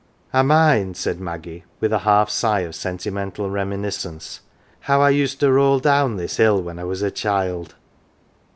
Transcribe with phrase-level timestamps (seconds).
[0.33, 4.39] "I mind, 11 said Maggie, with a half sigh of sentimental reminiscence,"
[4.87, 7.75] how I used to roll down this hill when I was a child."